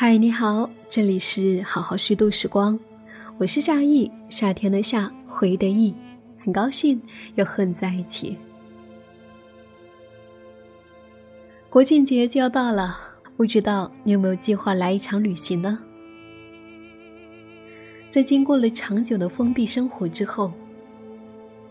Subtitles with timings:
[0.00, 2.78] 嗨，你好，这里是好好虚度时光，
[3.36, 5.92] 我是夏意，夏天的夏，回的意，
[6.38, 7.02] 很高兴
[7.34, 8.36] 又和你在一起。
[11.68, 12.96] 国庆节就要到了，
[13.36, 15.76] 不知道你有没有计划来一场旅行呢？
[18.08, 20.52] 在经过了长久的封闭生活之后，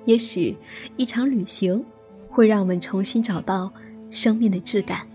[0.04, 0.54] 也许
[0.98, 1.82] 一场旅行
[2.28, 3.72] 会让我们重新找到
[4.12, 5.08] 生命的质感。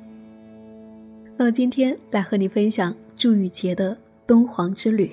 [1.37, 3.97] 那么今天来和你分享祝雨杰的
[4.27, 5.11] 敦煌之旅。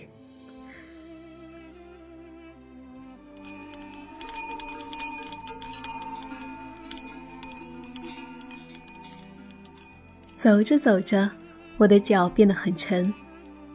[10.35, 11.29] 走着走着，
[11.77, 13.11] 我的脚变得很沉，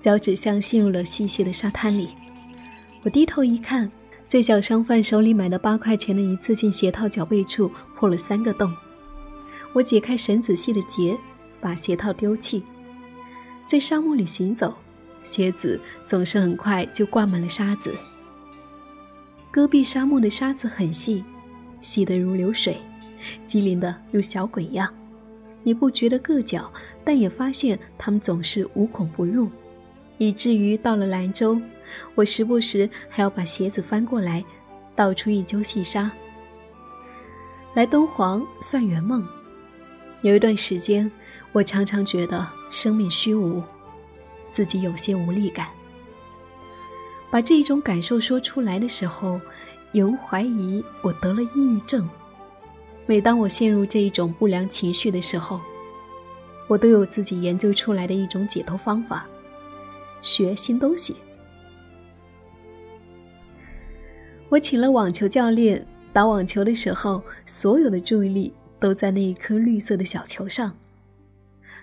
[0.01, 2.09] 脚趾像陷入了细细的沙滩里。
[3.03, 3.91] 我低头一看，
[4.27, 8.73] 在小商贩手里买的八块钱的一次性鞋套脚背处破了三个洞。
[9.75, 11.19] 我解开绳子系的结。
[11.65, 12.63] 把鞋套丢弃，
[13.67, 14.75] 在沙漠里行走，
[15.23, 17.97] 鞋子总是很快就灌满了沙子。
[19.51, 21.25] 戈壁沙漠的沙子很细，
[21.81, 22.77] 细得如流水，
[23.47, 24.93] 机灵的如小鬼一样。
[25.63, 26.71] 你不觉得硌脚，
[27.03, 29.49] 但也发现它们总是无孔不入，
[30.19, 31.59] 以至于到了兰州，
[32.15, 34.45] 我时不时还要把鞋子翻过来，
[34.95, 36.11] 倒出一揪细沙。
[37.73, 39.27] 来敦煌算圆梦。
[40.21, 41.11] 有一段时间。
[41.55, 43.63] 我常常觉得生命虚无，
[44.51, 45.69] 自己有些无力感。
[47.31, 49.41] 把这一种感受说出来的时候，
[49.93, 52.11] 有人怀疑我得了抑郁症。
[53.07, 55.61] 每当我陷入这一种不良情绪的时候，
[56.67, 59.25] 我都有自己研究出来的一种解脱方法：
[60.23, 61.15] 学新东西。
[64.49, 70.77] 我请了网球教练，打网球的时候，所有的注意力都在那一颗绿色的小球上。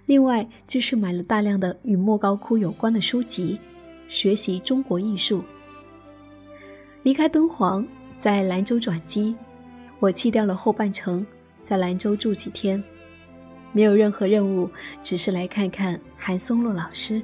[0.06, 3.60] 另外就是买了大量的与莫高窟有关的书籍，
[4.08, 5.44] 学习中国艺术。
[7.04, 7.86] 离开敦煌，
[8.18, 9.36] 在兰州转机，
[10.00, 11.26] 我弃掉了后半程，
[11.64, 12.84] 在兰州住几天，
[13.72, 14.70] 没有任何任务，
[15.02, 17.22] 只是来看看韩松洛老师，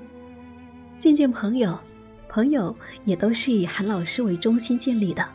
[0.98, 1.78] 见见朋友，
[2.30, 5.28] 朋友也都是以韩老师为中心建立的。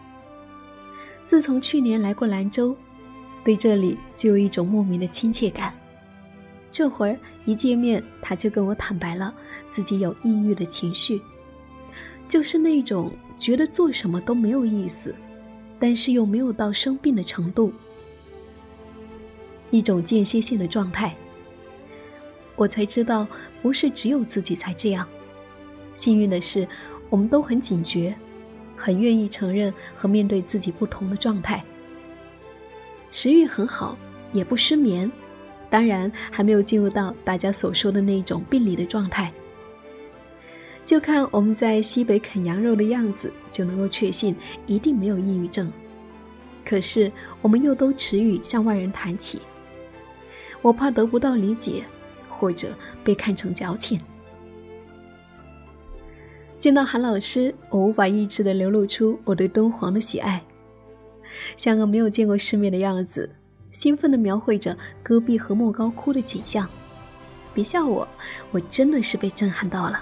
[1.24, 2.76] 自从去年来过兰州，
[3.44, 5.72] 对这里就有一种莫名的亲切感。
[6.72, 9.34] 这会儿一见面，他就跟我坦白了
[9.68, 11.20] 自己有抑郁的情绪，
[12.28, 15.14] 就是那种觉得做什么都没有意思，
[15.78, 17.72] 但是又没有到生病的程度，
[19.70, 21.14] 一种间歇性的状态。
[22.54, 23.26] 我才知道，
[23.60, 25.08] 不是只有自己才这样。
[25.94, 26.68] 幸运的是，
[27.10, 28.14] 我们都很警觉，
[28.76, 31.64] 很愿意承认和面对自己不同的状态。
[33.10, 33.98] 食欲很好，
[34.32, 35.10] 也不失眠。
[35.72, 39.32] 当然还没有进入到大家所说的那种病理的状态，
[40.84, 45.72] 就看我们在西北啃羊肉的样子，就能够确信一定没有抑郁症。
[46.62, 49.40] 可是我们又都耻于向外人谈起，
[50.60, 51.82] 我怕得不到理解，
[52.28, 53.98] 或者被看成矫情。
[56.58, 60.44] 见到韩老师，我无法抑制的流露出我对敦煌的喜爱，
[61.56, 63.30] 像个没有见过世面的样子。
[63.72, 66.68] 兴奋地描绘着戈壁和莫高窟的景象，
[67.52, 68.06] 别笑我，
[68.50, 70.00] 我真的是被震撼到了。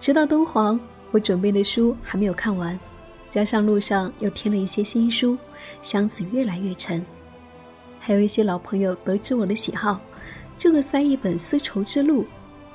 [0.00, 0.80] 直到敦煌，
[1.10, 2.78] 我准备的书还没有看完，
[3.30, 5.38] 加上路上又添了一些新书，
[5.80, 7.04] 箱子越来越沉。
[8.00, 10.00] 还有一些老朋友得知我的喜好，
[10.58, 12.22] 这个塞一本《丝绸之路》，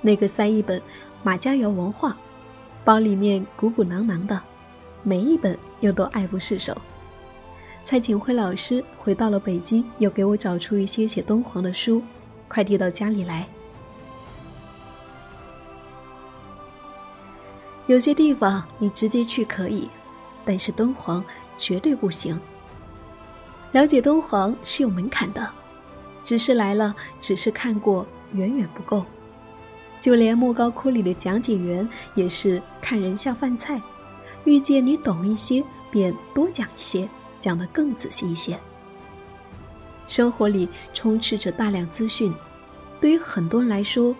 [0.01, 0.79] 那个塞一本
[1.21, 2.11] 《马家窑文化》，
[2.83, 4.39] 包里面鼓鼓囊囊的，
[5.03, 6.75] 每一本又都爱不释手。
[7.89, 12.03] 蔡景辉老师回到了北京，又给我找出一些写敦煌的书，
[12.47, 13.47] 快递到家里来。
[17.87, 19.89] 有些地方你直接去可以，
[20.45, 21.25] 但是敦煌
[21.57, 22.39] 绝对不行。
[23.71, 25.49] 了解敦煌是有门槛的，
[26.23, 29.03] 只是来了，只是看过，远远不够。
[29.99, 33.81] 就连莫高窟里的讲解员也是看人下饭菜，
[34.43, 37.09] 遇见你懂一些，便多讲一些。
[37.39, 38.59] 讲得更仔细一些。
[40.07, 42.33] 生活里充斥着大量资讯，
[42.99, 44.15] 对于很多人来说，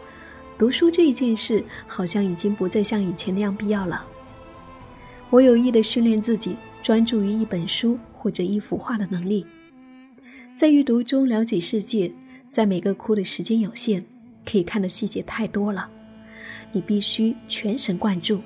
[0.58, 4.06] 读书这一件事好像已经不再像以前那样必要了。
[5.30, 9.46] 我有意的训练自己专注于一本书或者一幅画的能力，
[10.56, 12.12] 在阅读中了解世界。
[12.52, 14.04] 在每个窟的时间有限，
[14.44, 15.88] 可以看的细节太多了，
[16.72, 18.42] 你必须全神贯注，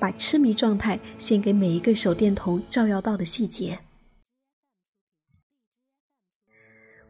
[0.00, 3.78] 把痴迷状态献给每一个手电筒照耀到的细节。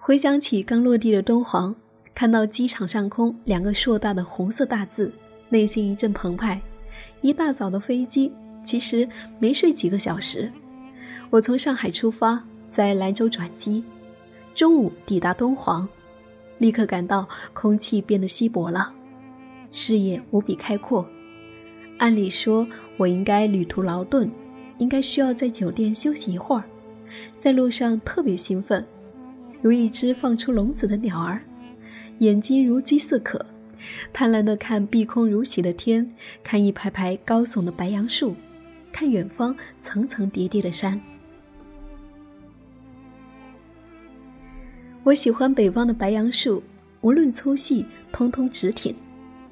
[0.07, 1.75] 回想起刚落地的敦煌，
[2.15, 5.11] 看到机场上空两个硕大的红色大字，
[5.49, 6.63] 内心一阵澎湃。
[7.23, 8.31] 一大早的飞机，
[8.63, 9.09] 其实
[9.41, 10.49] 没睡几个小时。
[11.29, 13.83] 我从上海出发，在兰州转机，
[14.55, 15.89] 中午抵达敦煌，
[16.59, 18.93] 立刻感到空气变得稀薄了，
[19.73, 21.05] 视野无比开阔。
[21.99, 22.65] 按理说，
[22.97, 24.31] 我应该旅途劳顿，
[24.79, 26.63] 应该需要在酒店休息一会儿，
[27.41, 28.87] 在路上特别兴奋，
[29.67, 31.43] 如一只放出笼子的鸟儿，
[32.21, 33.45] 眼睛如饥似渴，
[34.13, 36.09] 贪婪地看碧空如洗的天，
[36.45, 38.37] 看一排排高耸的白杨树，
[38.93, 41.01] 看远方层层叠叠的山。
[45.03, 46.63] 我喜欢北方的白杨树，
[47.01, 48.95] 无论粗细，通通直挺，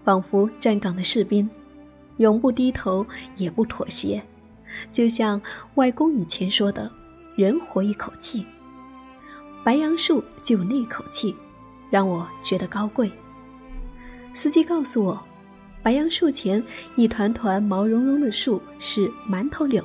[0.05, 1.51] 仿佛站岗的士兵。
[2.19, 4.23] 永不低头，也不妥协，
[4.93, 5.43] 就像
[5.75, 6.89] 外公以前说的
[7.35, 8.47] ：“人活一口气。”
[9.65, 11.35] 白杨树就有那口气，
[11.91, 13.11] 让我觉得高贵。
[14.35, 15.19] 司机告诉我，
[15.83, 16.63] 白杨树前
[16.97, 19.83] 一团团毛茸茸的树是馒头柳，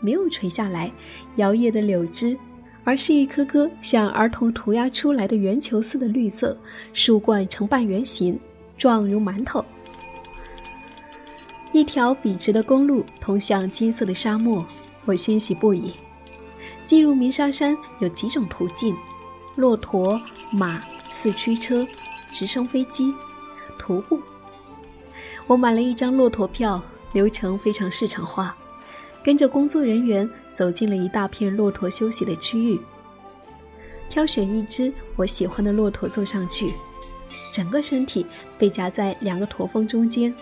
[0.00, 0.90] 没有垂下来
[1.36, 2.36] 摇曳的柳枝，
[2.82, 6.58] 而是一颗颗像儿童涂鸦出来的圆球似的绿色
[6.92, 8.36] 树冠，呈半圆形，
[8.76, 9.64] 状如馒头。
[11.72, 14.64] 一条笔直的公路通向金色的沙漠，
[15.04, 15.92] 我欣喜不已。
[16.86, 18.96] 进入鸣沙山有几种途径：
[19.56, 20.20] 骆驼、
[20.52, 21.86] 马、四驱车、
[22.32, 23.14] 直升飞机、
[23.78, 24.20] 徒步。
[25.46, 26.82] 我买了一张骆驼票，
[27.12, 28.56] 流程非常市场化，
[29.22, 32.80] 跟着工作人员走进了一大片骆驼休息的区域，
[34.08, 36.72] 挑选一只我喜欢的骆驼坐上去，
[37.52, 38.26] 整个身体
[38.58, 40.34] 被夹在两个驼峰中间。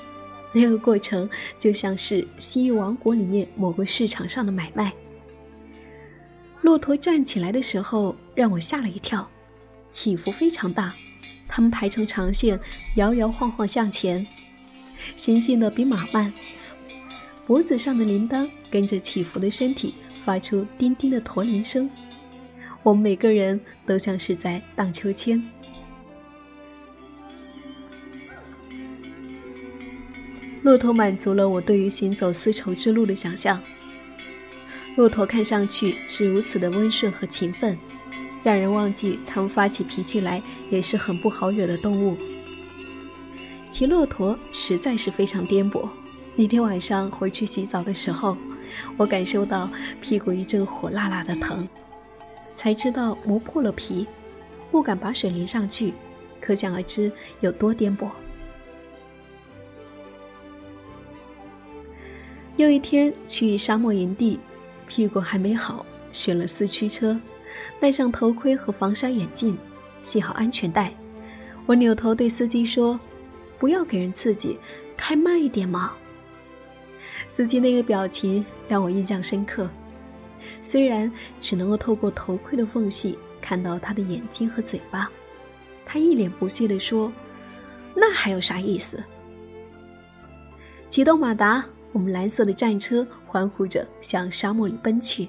[0.53, 1.29] 那个过程
[1.59, 4.93] 就像是西域王国里面某个市场上的买卖。
[6.63, 9.29] 骆驼站起来的时候让我吓了一跳，
[9.91, 10.95] 起伏非常大，
[11.49, 12.59] 它们排成长线，
[12.95, 14.25] 摇摇晃晃向前，
[15.17, 16.33] 行进的比马慢，
[17.47, 19.93] 脖子上的铃铛跟着起伏的身体
[20.25, 21.91] 发出叮叮的驼铃声。
[22.85, 25.43] 我们每个人都像是在荡秋千。
[30.63, 33.61] 骆驼满足了我对于行走丝绸之路的想象。
[34.95, 37.79] 骆驼看上去是如此的温顺和勤奋，
[38.43, 42.17] 让人忘记它们发起脾气来也是很不好惹的动物。
[43.71, 45.89] 骑骆驼实在是非常颠簸。
[46.37, 48.37] 那天晚上回去洗澡的时候，
[48.99, 49.71] 我感受到
[50.03, 51.67] 屁股一阵火辣辣的疼，
[52.55, 54.07] 才知道磨破了皮，
[54.71, 55.95] 不敢把水淋上去，
[56.39, 57.11] 可想而知
[57.41, 58.09] 有多颠簸。
[62.57, 64.39] 又一天去沙漠营地，
[64.95, 67.19] 屁股还没好，选了四驱车，
[67.81, 69.57] 戴上头盔和防晒眼镜，
[70.03, 70.93] 系好安全带。
[71.65, 73.01] 我扭头对司机说
[73.59, 74.59] ：“不要给人刺激，
[74.95, 75.95] 开慢一点嘛。”
[77.27, 79.67] 司机那个表情让我印象深刻，
[80.61, 81.11] 虽然
[81.41, 85.11] 只能够透过头盔的缝隙看到他的眼睛和嘴巴，
[85.87, 87.11] 他一脸不屑地说
[87.97, 89.03] ：“那还有啥意思？”
[90.87, 91.65] 启动马达。
[91.93, 95.29] 我们蓝色的战车欢呼着向沙漠里奔去，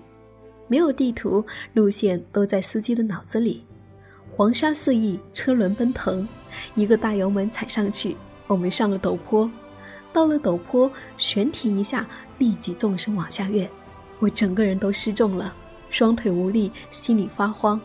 [0.68, 3.64] 没有地图，路线都在司机的脑子里。
[4.36, 6.28] 黄沙四溢，车轮奔腾，
[6.74, 8.16] 一个大油门踩上去，
[8.48, 9.50] 我们上了陡坡。
[10.12, 12.08] 到了陡坡，悬停一下，
[12.38, 13.70] 立即纵身往下跃。
[14.20, 15.54] 我整个人都失重了，
[15.90, 17.80] 双腿无力，心里发慌，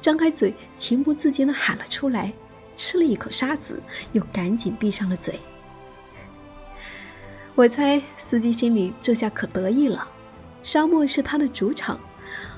[0.00, 2.32] 张开嘴，情不自禁地喊了出来，
[2.76, 3.82] 吃了一口沙子，
[4.12, 5.38] 又赶紧闭上了嘴。
[7.56, 10.08] 我猜司机心里这下可得意了，
[10.64, 11.96] 沙漠是他的主场，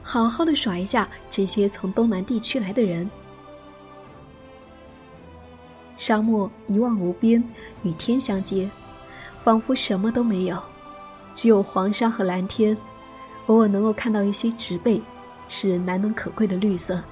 [0.03, 3.09] 好好的耍一下这些从东南地区来的人。
[5.99, 7.45] 沙漠一望无边，
[7.83, 8.71] 与天相接，
[9.45, 10.59] 仿佛什么都没有，
[11.35, 12.75] 只有黄沙和蓝天，
[13.47, 15.03] 偶尔能够看到一些植被，
[15.47, 17.03] 是难能可贵的绿色。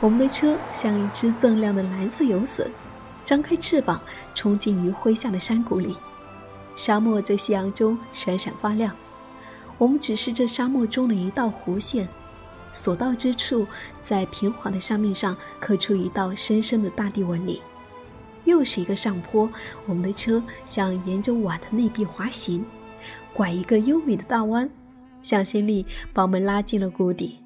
[0.00, 2.70] 我们的车像一只锃亮的蓝色游隼。
[3.26, 4.00] 张开翅膀，
[4.36, 5.96] 冲进余晖下的山谷里。
[6.76, 8.94] 沙漠在夕阳中闪闪发亮，
[9.78, 12.08] 我们只是这沙漠中的一道弧线，
[12.72, 13.66] 所到之处，
[14.00, 17.60] 在平缓的山面上刻出一道深深的大地纹理。
[18.44, 19.50] 又是一个上坡，
[19.86, 22.64] 我们的车像沿着碗的内壁滑行，
[23.32, 24.70] 拐一个优美的大弯，
[25.20, 27.40] 向心力把我们拉进了谷底。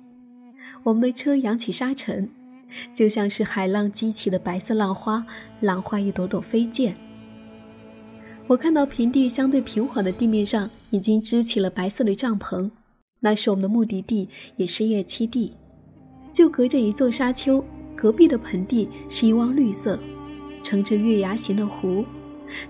[0.83, 2.29] 我们的车扬起沙尘。
[2.95, 5.25] 就像是海浪激起的白色浪花，
[5.61, 6.95] 浪花一朵朵飞溅。
[8.47, 12.71] 我看到平地相对平缓的地面上已经支起了白色的帐篷，
[13.21, 15.55] 那是我们的目的地，也是夜栖地。
[16.33, 17.65] 就隔着一座沙丘，
[17.97, 19.99] 隔壁的盆地是一汪绿色、
[20.63, 22.05] 呈着月牙形的湖。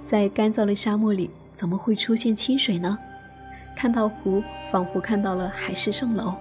[0.05, 2.99] 在干燥的沙漠里，怎么会出现清水呢？
[3.75, 6.35] 看到湖，仿佛看到了海市蜃楼。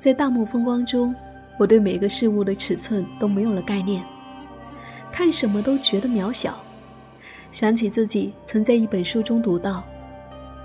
[0.00, 1.14] 在大漠风光中，
[1.58, 4.02] 我对每个事物的尺寸都没有了概念，
[5.12, 6.58] 看什么都觉得渺小。
[7.52, 9.84] 想起自己曾在一本书中读到，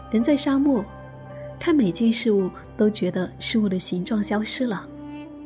[0.10, 0.86] 人在沙漠，
[1.60, 4.88] 看每件事物都觉得事物的形状消失了，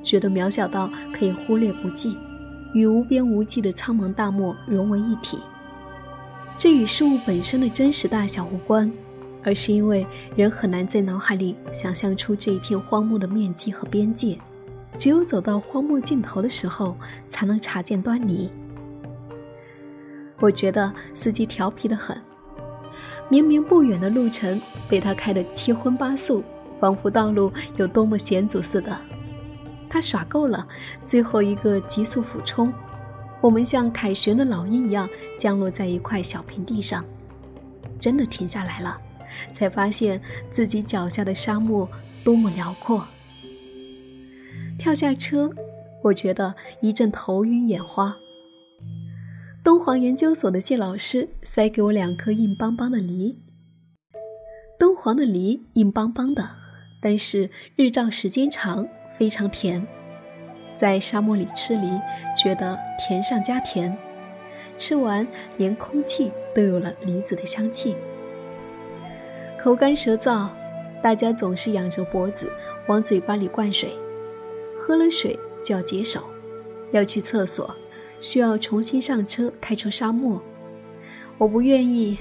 [0.03, 2.15] 觉得渺小到可以忽略不计，
[2.75, 5.39] 与无边无际的苍茫大漠融为一体。
[6.59, 8.91] 这与事物本身的真实大小无关。
[9.43, 10.05] 而是因为
[10.35, 14.37] 人很难在脑海里想象出这一片荒漠的面积和边界，
[14.97, 16.95] 只有走到荒漠尽头的时候，
[17.29, 18.51] 才能查见端倪。
[20.39, 22.19] 我觉得司机调皮得很，
[23.29, 26.43] 明明不远的路程被他开得七荤八素，
[26.79, 28.97] 仿佛道路有多么险阻似的。
[29.89, 30.67] 他耍够了，
[31.05, 32.71] 最后一个急速俯冲，
[33.41, 37.03] 我们像凯旋的老鹰一样降落在一块小平地上，
[37.99, 38.97] 真的停下来了。
[39.51, 41.89] 才发现自己脚下的沙漠
[42.23, 43.07] 多么辽阔。
[44.77, 45.51] 跳下车，
[46.03, 48.17] 我觉得一阵头晕眼花。
[49.63, 53.37] 东皇研究所的谢老师塞给我两颗硬邦邦的梨。
[54.79, 56.49] 东皇的梨硬邦邦的，
[57.01, 59.85] 但是日照时间长，非常甜。
[60.75, 61.89] 在沙漠里吃梨，
[62.41, 63.97] 觉得甜上加甜，
[64.77, 67.97] 吃完连空气都有了梨子的香气。
[69.61, 70.47] 口干舌燥，
[71.03, 72.49] 大家总是仰着脖子
[72.87, 73.93] 往嘴巴里灌水，
[74.79, 76.23] 喝了水就要解手，
[76.91, 77.75] 要去厕所，
[78.21, 80.41] 需要重新上车开出沙漠。
[81.37, 82.17] 我不愿意。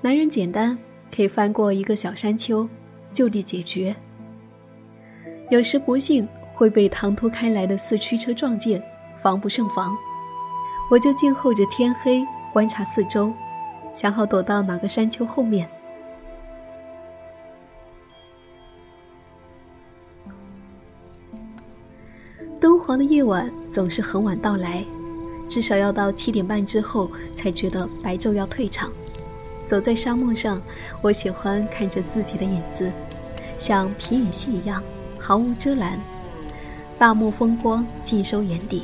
[0.00, 0.76] 男人简单，
[1.14, 2.68] 可以翻过一个小山丘，
[3.12, 3.94] 就地解决。
[5.48, 8.82] 有时不幸会被唐突开来的四驱车撞见，
[9.14, 9.96] 防不胜防。
[10.90, 12.20] 我就静候着天黑，
[12.52, 13.32] 观察四周，
[13.92, 15.70] 想好躲到哪个山丘后面。
[22.84, 24.84] 黄的夜晚总是很晚到来，
[25.48, 28.90] 至少要到七点半之后才觉得白昼要退场。
[29.68, 30.60] 走在沙漠上，
[31.00, 32.90] 我喜欢看着自己的影子，
[33.56, 34.82] 像皮影戏一样
[35.16, 35.96] 毫无遮拦。
[36.98, 38.82] 大漠风光尽收眼底，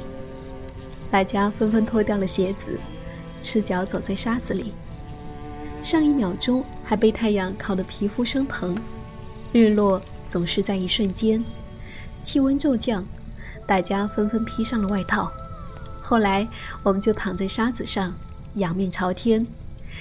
[1.11, 2.79] 大家纷纷脱掉了鞋子，
[3.43, 4.73] 赤脚走在沙子里。
[5.83, 8.79] 上一秒钟还被太阳烤得皮肤生疼，
[9.53, 11.45] 日落总是在一瞬间，
[12.23, 13.05] 气温骤降。
[13.69, 15.31] 大家纷纷披上了外套，
[16.01, 16.49] 后来
[16.83, 18.15] 我们就躺在沙子上，
[18.55, 19.47] 仰面朝天，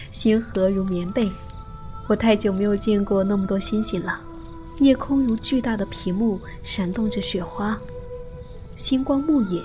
[0.10, 1.30] 星河如棉被。
[2.08, 4.22] 我太久没有见过那么多星星了，
[4.80, 7.78] 夜空如巨大的屏幕，闪动着雪花，
[8.78, 9.62] 星光牧野，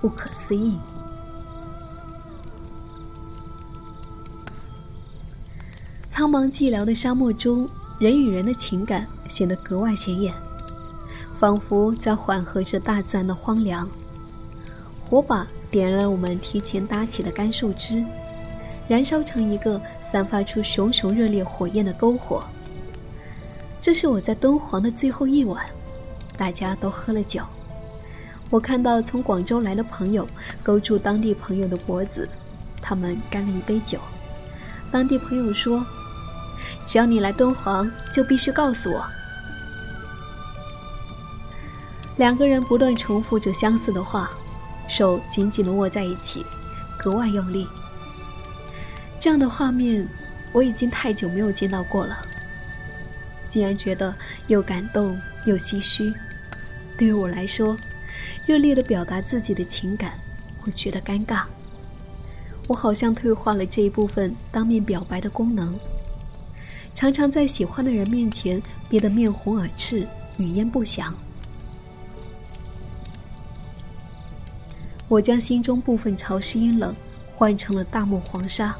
[0.00, 0.78] 不可思议。
[6.08, 10.32] 苍茫寂寥的沙漠中，人与人的情感显得格外显眼。
[11.38, 13.88] 仿佛在缓和着大自然的荒凉。
[15.08, 18.04] 火把点燃了我们提前搭起的干树枝，
[18.88, 22.42] 燃烧成一个散发出熊熊热烈火焰的篝火。
[23.80, 25.64] 这是我在敦煌的最后一晚，
[26.36, 27.42] 大家都喝了酒。
[28.50, 30.26] 我看到从广州来的朋友
[30.62, 32.28] 勾住当地朋友的脖子，
[32.80, 33.98] 他们干了一杯酒。
[34.90, 35.84] 当地朋友说
[36.86, 39.04] ：“只要你来敦煌，就必须告诉我。”
[42.16, 44.30] 两个人不断重复着相似的话，
[44.88, 46.44] 手紧紧地握在一起，
[46.98, 47.66] 格外用力。
[49.20, 50.08] 这样的画面，
[50.52, 52.16] 我已经太久没有见到过了，
[53.50, 54.14] 竟然觉得
[54.46, 56.10] 又感动又唏嘘。
[56.96, 57.76] 对于我来说，
[58.46, 60.18] 热烈地表达自己的情感，
[60.60, 61.42] 会觉得尴尬。
[62.68, 65.78] 我好像退化了这一部分当面表白的功能，
[66.94, 70.06] 常常在喜欢的人面前憋得面红耳赤，
[70.38, 71.14] 语焉不详。
[75.08, 76.94] 我将心中部分潮湿阴冷
[77.34, 78.74] 换成了大漠黄沙。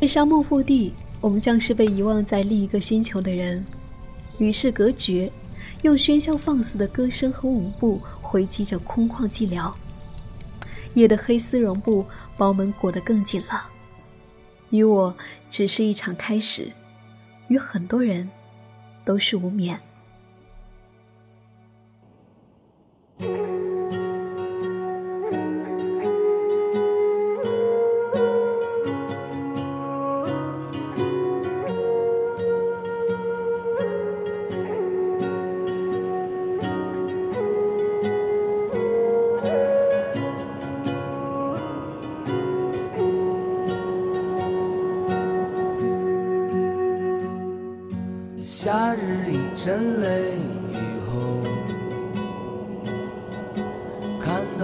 [0.00, 3.64] 在沙漠腹地，我们像是被遗忘在另一个星球的人，
[4.38, 5.30] 与世隔绝，
[5.82, 9.74] 用喧嚣放肆的歌声和舞步回击着空旷寂寥。
[10.94, 13.68] 夜的黑丝绒布把我们裹得更紧了。
[14.70, 15.14] 与我
[15.50, 16.70] 只是一场开始，
[17.48, 18.28] 与很多人
[19.04, 19.80] 都是无眠。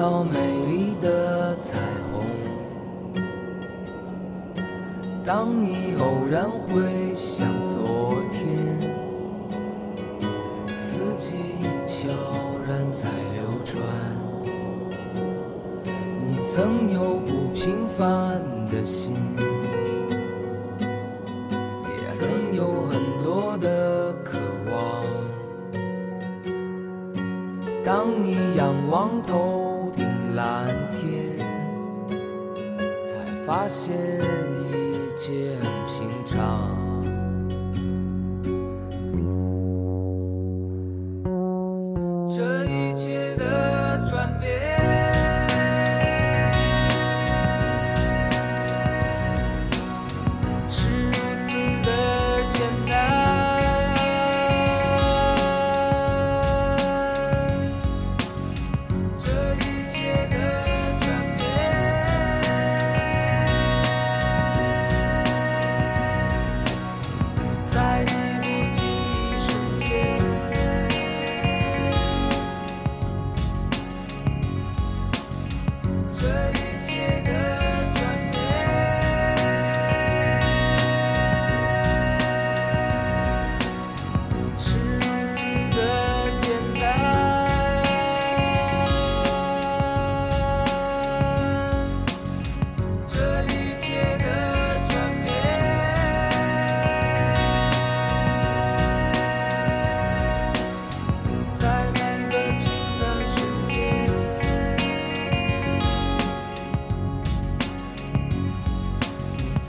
[0.05, 1.79] 到美丽的彩
[2.13, 2.27] 虹。
[5.25, 8.79] 当你偶然回想昨天，
[10.77, 11.39] 四季
[11.87, 12.11] 悄
[12.69, 13.81] 然在流转，
[16.21, 19.14] 你曾有不平凡的心。
[33.65, 33.97] 发现
[34.69, 36.94] 一切很平常。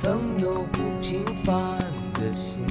[0.06, 1.80] 能有不平凡
[2.14, 2.64] 的心。